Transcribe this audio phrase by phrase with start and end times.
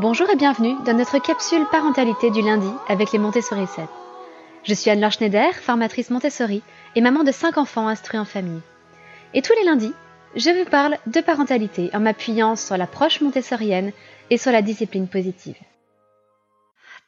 [0.00, 3.84] Bonjour et bienvenue dans notre capsule parentalité du lundi avec les Montessori 7.
[4.64, 6.62] Je suis Anne-Laure Schneider, formatrice Montessori
[6.96, 8.60] et maman de 5 enfants instruits en famille.
[9.34, 9.92] Et tous les lundis,
[10.34, 13.92] je vous parle de parentalité en m'appuyant sur l'approche montessorienne
[14.30, 15.56] et sur la discipline positive.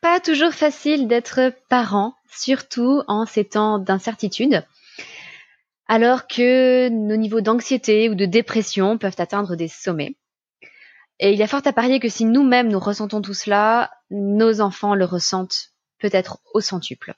[0.00, 4.62] Pas toujours facile d'être parent, surtout en ces temps d'incertitude,
[5.88, 10.14] alors que nos niveaux d'anxiété ou de dépression peuvent atteindre des sommets.
[11.18, 14.60] Et il y a fort à parier que si nous-mêmes nous ressentons tout cela, nos
[14.60, 17.14] enfants le ressentent peut-être au centuple.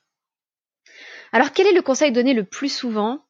[1.33, 3.21] Alors quel est le conseil donné le plus souvent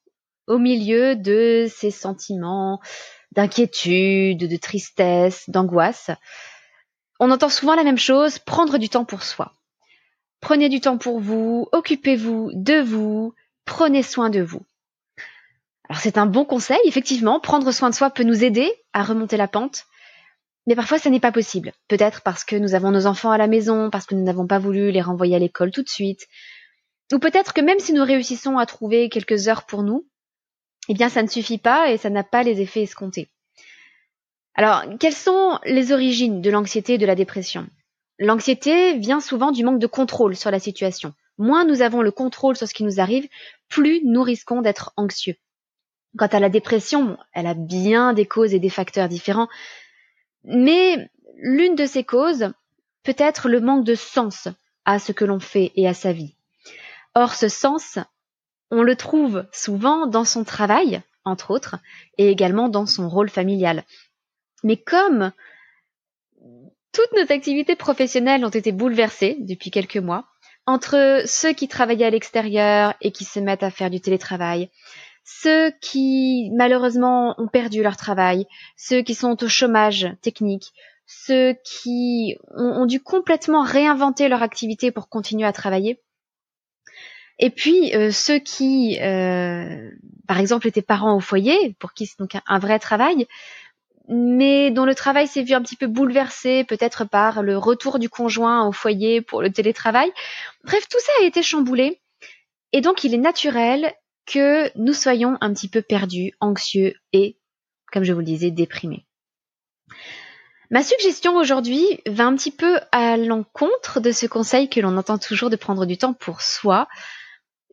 [0.47, 2.81] au milieu de ces sentiments
[3.33, 6.11] d'inquiétude, de tristesse, d'angoisse?
[7.19, 9.53] On entend souvent la même chose, prendre du temps pour soi.
[10.41, 14.63] Prenez du temps pour vous, occupez-vous de vous, prenez soin de vous.
[15.89, 19.37] Alors c'est un bon conseil, effectivement, prendre soin de soi peut nous aider à remonter
[19.37, 19.87] la pente,
[20.69, 21.73] mais parfois, ça n'est pas possible.
[21.89, 24.59] Peut-être parce que nous avons nos enfants à la maison, parce que nous n'avons pas
[24.59, 26.27] voulu les renvoyer à l'école tout de suite.
[27.11, 30.07] Ou peut-être que même si nous réussissons à trouver quelques heures pour nous,
[30.91, 33.31] eh bien, ça ne suffit pas et ça n'a pas les effets escomptés.
[34.57, 37.67] Alors, quelles sont les origines de l'anxiété et de la dépression?
[38.19, 41.15] L'anxiété vient souvent du manque de contrôle sur la situation.
[41.39, 43.27] Moins nous avons le contrôle sur ce qui nous arrive,
[43.71, 45.37] plus nous risquons d'être anxieux.
[46.19, 49.49] Quant à la dépression, elle a bien des causes et des facteurs différents,
[50.45, 52.53] mais l'une de ces causes
[53.03, 54.49] peut être le manque de sens
[54.85, 56.35] à ce que l'on fait et à sa vie.
[57.15, 57.99] Or, ce sens,
[58.71, 61.77] on le trouve souvent dans son travail, entre autres,
[62.17, 63.85] et également dans son rôle familial.
[64.63, 65.33] Mais comme
[66.93, 70.25] toutes nos activités professionnelles ont été bouleversées depuis quelques mois,
[70.67, 74.69] entre ceux qui travaillaient à l'extérieur et qui se mettent à faire du télétravail,
[75.31, 80.73] ceux qui malheureusement ont perdu leur travail, ceux qui sont au chômage technique,
[81.07, 86.01] ceux qui ont, dû complètement réinventer leur activité pour continuer à travailler.
[87.39, 89.91] Et puis euh, ceux qui, euh,
[90.27, 93.27] par exemple, étaient parents au foyer, pour qui c'est donc un, vrai travail,
[94.09, 98.09] mais dont le travail s'est vu un petit peu bouleversé, peut-être par le retour du
[98.09, 100.11] conjoint au foyer pour le télétravail.
[100.65, 102.01] Bref, tout ça a été chamboulé.
[102.73, 103.93] Et donc, il est naturel
[104.29, 107.39] que nous soyons un petit peu perdus, anxieux et,
[107.91, 109.07] comme je vous le disais, déprimés.
[110.71, 115.17] Ma suggestion aujourd'hui va un petit peu à l'encontre de ce conseil que l'on entend
[115.17, 116.87] toujours de prendre du temps pour soi.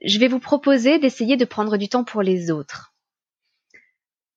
[0.01, 2.93] Je vais vous proposer d'essayer de prendre du temps pour les autres.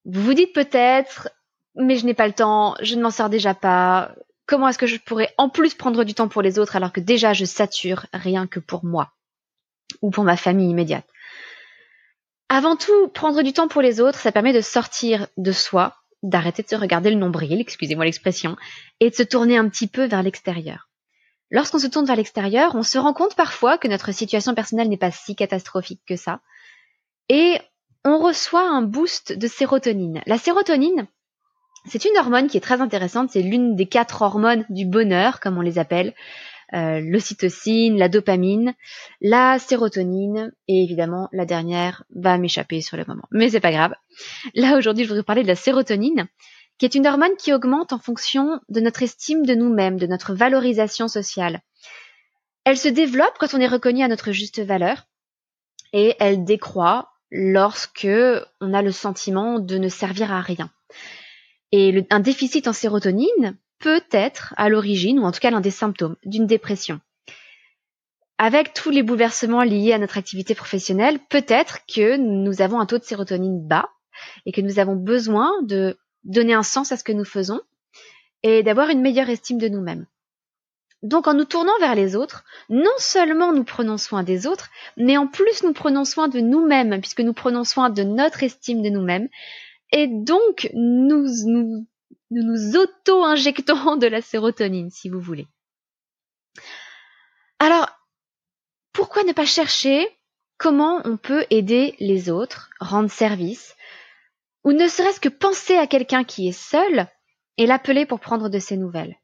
[0.04, 1.28] Vous vous dites peut-être,
[1.76, 4.12] mais je n'ai pas le temps, je ne m'en sors déjà pas.
[4.46, 7.00] Comment est-ce que je pourrais en plus prendre du temps pour les autres alors que
[7.00, 9.12] déjà je sature rien que pour moi
[10.02, 11.06] ou pour ma famille immédiate?
[12.48, 16.62] Avant tout, prendre du temps pour les autres, ça permet de sortir de soi, d'arrêter
[16.62, 18.56] de se regarder le nombril, excusez-moi l'expression,
[19.00, 20.88] et de se tourner un petit peu vers l'extérieur.
[21.50, 24.96] Lorsqu'on se tourne vers l'extérieur, on se rend compte parfois que notre situation personnelle n'est
[24.96, 26.40] pas si catastrophique que ça,
[27.28, 27.58] et
[28.04, 30.22] on reçoit un boost de sérotonine.
[30.26, 31.06] La sérotonine,
[31.86, 35.58] c'est une hormone qui est très intéressante, c'est l'une des quatre hormones du bonheur, comme
[35.58, 36.14] on les appelle.
[36.74, 38.74] Euh, l'ocytocine, la dopamine,
[39.22, 43.24] la sérotonine et évidemment la dernière va m'échapper sur le moment.
[43.30, 43.94] Mais c'est pas grave.
[44.54, 46.28] Là aujourd'hui je voudrais parler de la sérotonine
[46.76, 50.34] qui est une hormone qui augmente en fonction de notre estime de nous-mêmes, de notre
[50.34, 51.62] valorisation sociale.
[52.64, 55.06] Elle se développe quand on est reconnu à notre juste valeur
[55.94, 58.08] et elle décroît lorsque
[58.60, 60.70] on a le sentiment de ne servir à rien.
[61.72, 65.70] Et un déficit en sérotonine peut être à l'origine, ou en tout cas l'un des
[65.70, 67.00] symptômes, d'une dépression.
[68.38, 72.98] Avec tous les bouleversements liés à notre activité professionnelle, peut-être que nous avons un taux
[72.98, 73.88] de sérotonine bas
[74.46, 77.60] et que nous avons besoin de donner un sens à ce que nous faisons
[78.42, 80.06] et d'avoir une meilleure estime de nous-mêmes.
[81.02, 85.16] Donc en nous tournant vers les autres, non seulement nous prenons soin des autres, mais
[85.16, 88.88] en plus nous prenons soin de nous-mêmes, puisque nous prenons soin de notre estime de
[88.88, 89.28] nous-mêmes.
[89.92, 91.86] Et donc nous, nous
[92.30, 95.46] nous nous auto-injectons de la sérotonine, si vous voulez.
[97.58, 97.88] Alors,
[98.92, 100.06] pourquoi ne pas chercher
[100.58, 103.74] comment on peut aider les autres, rendre service,
[104.64, 107.06] ou ne serait-ce que penser à quelqu'un qui est seul
[107.56, 109.16] et l'appeler pour prendre de ses nouvelles?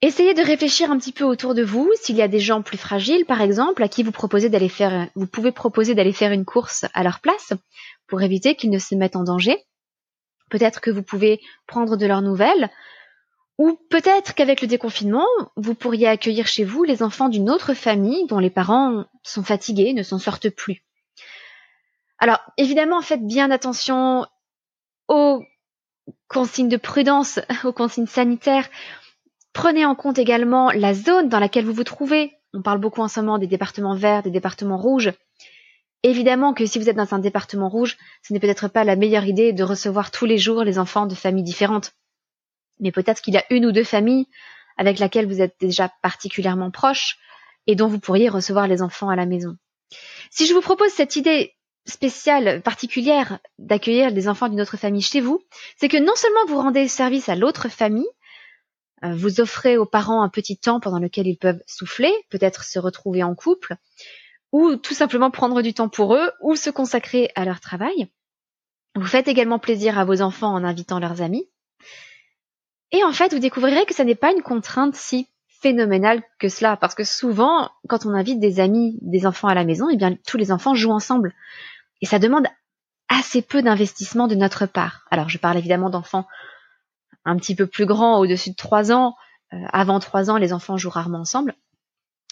[0.00, 2.78] Essayez de réfléchir un petit peu autour de vous, s'il y a des gens plus
[2.78, 6.44] fragiles, par exemple, à qui vous proposez d'aller faire, vous pouvez proposer d'aller faire une
[6.44, 7.52] course à leur place
[8.06, 9.58] pour éviter qu'ils ne se mettent en danger.
[10.50, 12.70] Peut-être que vous pouvez prendre de leurs nouvelles,
[13.58, 18.26] ou peut-être qu'avec le déconfinement, vous pourriez accueillir chez vous les enfants d'une autre famille
[18.26, 20.84] dont les parents sont fatigués, ne s'en sortent plus.
[22.18, 24.26] Alors, évidemment, faites bien attention
[25.08, 25.42] aux
[26.28, 28.68] consignes de prudence, aux consignes sanitaires.
[29.52, 32.36] Prenez en compte également la zone dans laquelle vous vous trouvez.
[32.54, 35.12] On parle beaucoup en ce moment des départements verts, des départements rouges.
[36.02, 39.24] Évidemment que si vous êtes dans un département rouge, ce n'est peut-être pas la meilleure
[39.24, 41.92] idée de recevoir tous les jours les enfants de familles différentes.
[42.80, 44.26] Mais peut-être qu'il y a une ou deux familles
[44.76, 47.18] avec laquelle vous êtes déjà particulièrement proche
[47.66, 49.56] et dont vous pourriez recevoir les enfants à la maison.
[50.30, 51.54] Si je vous propose cette idée
[51.84, 55.42] spéciale, particulière, d'accueillir des enfants d'une autre famille chez vous,
[55.78, 58.08] c'est que non seulement vous rendez service à l'autre famille,
[59.04, 62.78] euh, vous offrez aux parents un petit temps pendant lequel ils peuvent souffler, peut-être se
[62.78, 63.76] retrouver en couple,
[64.52, 68.08] ou tout simplement prendre du temps pour eux, ou se consacrer à leur travail.
[68.94, 71.48] Vous faites également plaisir à vos enfants en invitant leurs amis.
[72.90, 75.28] Et en fait, vous découvrirez que ça n'est pas une contrainte si
[75.60, 79.64] phénoménale que cela, parce que souvent, quand on invite des amis, des enfants à la
[79.64, 81.34] maison, eh bien, tous les enfants jouent ensemble.
[82.00, 82.46] Et ça demande
[83.08, 85.06] assez peu d'investissement de notre part.
[85.10, 86.26] Alors, je parle évidemment d'enfants
[87.24, 89.16] un petit peu plus grands, au-dessus de 3 ans.
[89.52, 91.54] Euh, avant 3 ans, les enfants jouent rarement ensemble.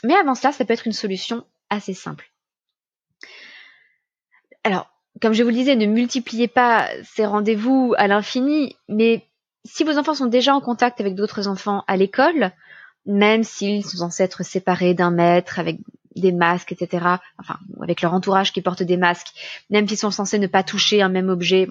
[0.04, 2.30] Mais avant cela, ça peut être une solution assez simple.
[4.64, 4.90] Alors,
[5.20, 9.26] comme je vous le disais, ne multipliez pas ces rendez-vous à l'infini, mais
[9.64, 12.52] si vos enfants sont déjà en contact avec d'autres enfants à l'école,
[13.06, 15.78] même s'ils sont censés être séparés d'un maître avec
[16.14, 17.06] des masques, etc.,
[17.38, 19.32] enfin, avec leur entourage qui porte des masques,
[19.70, 21.68] même s'ils sont censés ne pas toucher un même objet,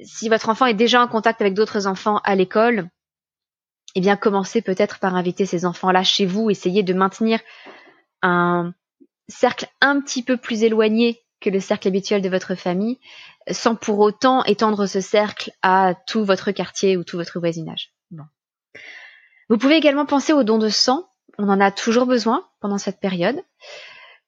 [0.00, 2.88] si votre enfant est déjà en contact avec d'autres enfants à l'école,
[3.94, 7.40] eh bien, commencez peut-être par inviter ces enfants-là chez vous, essayez de maintenir
[8.22, 8.74] un
[9.28, 12.98] cercle un petit peu plus éloigné que le cercle habituel de votre famille,
[13.50, 17.92] sans pour autant étendre ce cercle à tout votre quartier ou tout votre voisinage.
[19.48, 21.08] Vous pouvez également penser aux dons de sang.
[21.38, 23.40] On en a toujours besoin pendant cette période.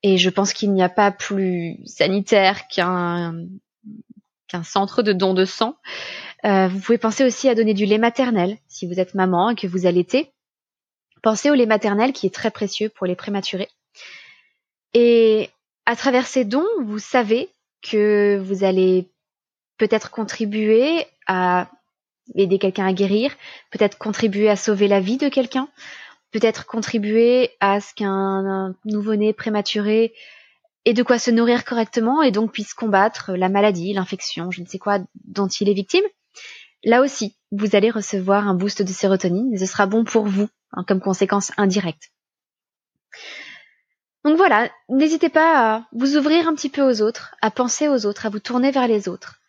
[0.02, 3.46] Et je pense qu'il n'y a pas plus sanitaire qu'un
[4.48, 5.76] qu'un centre de dons de sang.
[6.44, 9.54] Euh, vous pouvez penser aussi à donner du lait maternel si vous êtes maman et
[9.54, 10.32] que vous allaitez.
[11.22, 13.69] Pensez au lait maternel qui est très précieux pour les prématurés.
[14.94, 15.50] Et
[15.87, 17.48] à travers ces dons, vous savez
[17.82, 19.08] que vous allez
[19.78, 21.70] peut-être contribuer à
[22.34, 23.32] aider quelqu'un à guérir,
[23.70, 25.69] peut-être contribuer à sauver la vie de quelqu'un,
[26.32, 30.12] peut-être contribuer à ce qu'un nouveau-né prématuré
[30.84, 34.66] ait de quoi se nourrir correctement et donc puisse combattre la maladie, l'infection, je ne
[34.66, 36.04] sais quoi dont il est victime.
[36.84, 40.48] Là aussi, vous allez recevoir un boost de sérotonine et ce sera bon pour vous
[40.72, 42.10] hein, comme conséquence indirecte.
[44.25, 48.05] Donc voilà, n'hésitez pas à vous ouvrir un petit peu aux autres, à penser aux
[48.05, 49.40] autres, à vous tourner vers les autres.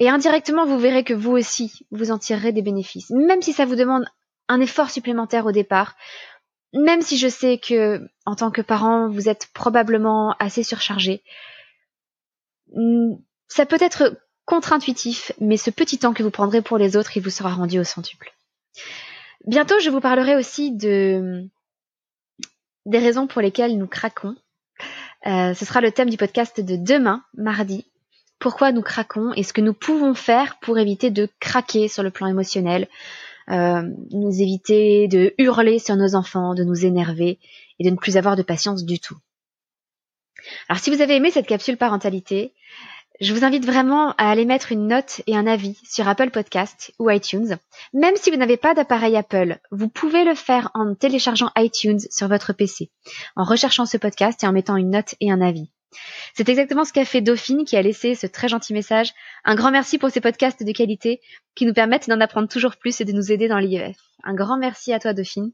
[0.00, 3.66] Et indirectement, vous verrez que vous aussi, vous en tirerez des bénéfices, même si ça
[3.66, 4.04] vous demande
[4.48, 5.94] un effort supplémentaire au départ,
[6.72, 11.22] même si je sais que, en tant que parent, vous êtes probablement assez surchargé.
[12.74, 13.14] Hmm,
[13.46, 17.22] ça peut être contre-intuitif, mais ce petit temps que vous prendrez pour les autres, il
[17.22, 18.32] vous sera rendu au centuple.
[19.46, 21.48] Bientôt, je vous parlerai aussi de
[22.86, 24.36] des raisons pour lesquelles nous craquons.
[25.26, 27.86] Euh, ce sera le thème du podcast de demain, mardi.
[28.38, 32.10] Pourquoi nous craquons et ce que nous pouvons faire pour éviter de craquer sur le
[32.10, 32.88] plan émotionnel,
[33.50, 33.82] euh,
[34.12, 37.38] nous éviter de hurler sur nos enfants, de nous énerver
[37.78, 39.16] et de ne plus avoir de patience du tout.
[40.68, 42.54] Alors si vous avez aimé cette capsule parentalité,
[43.20, 46.92] je vous invite vraiment à aller mettre une note et un avis sur Apple Podcast
[46.98, 47.58] ou iTunes.
[47.92, 52.28] Même si vous n'avez pas d'appareil Apple, vous pouvez le faire en téléchargeant iTunes sur
[52.28, 52.90] votre PC,
[53.36, 55.70] en recherchant ce podcast et en mettant une note et un avis.
[56.34, 59.12] C'est exactement ce qu'a fait Dauphine qui a laissé ce très gentil message.
[59.44, 61.20] Un grand merci pour ces podcasts de qualité
[61.54, 63.96] qui nous permettent d'en apprendre toujours plus et de nous aider dans l'IEF.
[64.22, 65.52] Un grand merci à toi Dauphine.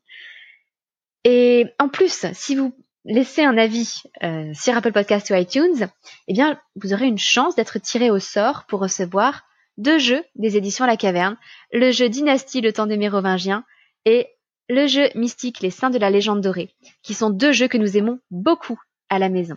[1.25, 2.73] Et en plus, si vous
[3.07, 5.89] laissez un avis euh, sur Apple Podcast ou iTunes,
[6.29, 9.45] eh bien, vous aurez une chance d'être tiré au sort pour recevoir
[9.79, 11.37] deux jeux des éditions La Caverne,
[11.73, 13.65] le jeu Dynastie, le temps des Mérovingiens,
[14.05, 14.29] et
[14.69, 16.71] le jeu Mystique, les Saints de la Légende dorée,
[17.03, 19.57] qui sont deux jeux que nous aimons beaucoup à la maison.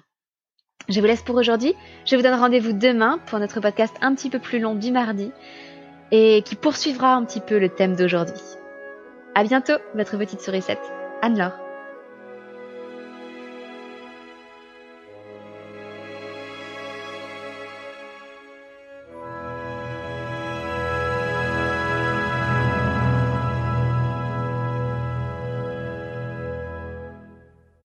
[0.88, 1.76] Je vous laisse pour aujourd'hui.
[2.06, 5.32] Je vous donne rendez-vous demain pour notre podcast un petit peu plus long du mardi
[6.12, 8.42] et qui poursuivra un petit peu le thème d'aujourd'hui.
[9.36, 10.82] À bientôt, votre petite sourisette,
[11.22, 11.69] Anne-Laure.